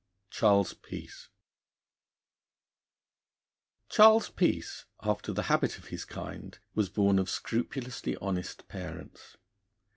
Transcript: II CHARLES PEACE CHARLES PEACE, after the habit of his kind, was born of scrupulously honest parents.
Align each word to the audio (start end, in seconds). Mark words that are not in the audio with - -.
II 0.01 0.31
CHARLES 0.31 0.73
PEACE 0.73 1.29
CHARLES 3.89 4.29
PEACE, 4.31 4.85
after 5.03 5.31
the 5.31 5.43
habit 5.43 5.77
of 5.77 5.89
his 5.89 6.05
kind, 6.05 6.57
was 6.73 6.89
born 6.89 7.19
of 7.19 7.29
scrupulously 7.29 8.17
honest 8.17 8.67
parents. 8.67 9.37